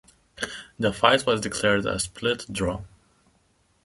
The 0.79 0.91
fight 0.93 1.27
was 1.27 1.41
declared 1.41 1.85
a 1.85 1.99
split 1.99 2.47
draw. 2.51 2.81